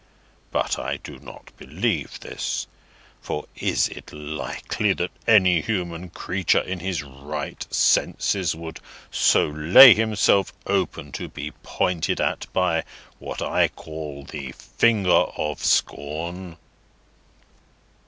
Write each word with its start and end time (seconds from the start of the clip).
But 0.49 0.79
I 0.79 0.97
do 0.97 1.19
not 1.19 1.55
believe 1.57 2.21
this. 2.21 2.65
For 3.21 3.45
is 3.55 3.87
it 3.89 4.11
likely 4.11 4.93
that 4.93 5.11
any 5.27 5.61
human 5.61 6.09
creature 6.09 6.57
in 6.61 6.79
his 6.79 7.03
right 7.03 7.67
senses 7.69 8.55
would 8.55 8.79
so 9.11 9.45
lay 9.47 9.93
himself 9.93 10.53
open 10.65 11.11
to 11.11 11.27
be 11.27 11.51
pointed 11.61 12.19
at, 12.19 12.47
by 12.51 12.83
what 13.19 13.43
I 13.43 13.67
call 13.67 14.23
the 14.23 14.53
finger 14.53 15.25
of 15.37 15.63
scorn?" 15.63 16.57